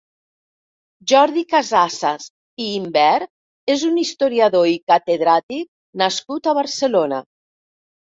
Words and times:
Jordi 1.11 1.43
Casassas 1.53 2.25
i 2.65 2.71
Ymbert 2.79 3.31
és 3.75 3.85
un 3.91 4.03
historiador 4.07 4.73
i 4.75 4.83
catedràtic 4.95 5.75
nascut 6.07 6.55
a 6.57 6.61
Barcelona. 6.65 7.27